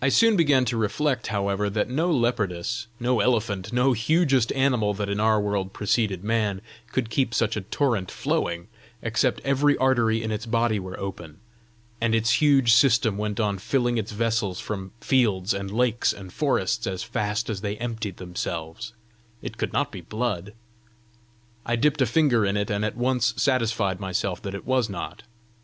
[0.00, 5.08] I soon began to reflect, however, that no leopardess, no elephant, no hugest animal that
[5.08, 6.60] in our world preceded man,
[6.92, 8.68] could keep such a torrent flowing,
[9.02, 11.38] except every artery in its body were open,
[12.00, 16.86] and its huge system went on filling its vessels from fields and lakes and forests
[16.86, 18.92] as fast as they emptied themselves:
[19.42, 20.54] it could not be blood!
[21.64, 25.24] I dipped a finger in it, and at once satisfied myself that it was not.